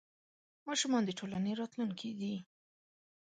[0.67, 2.35] ماشومان د ټولنې راتلونکې دي.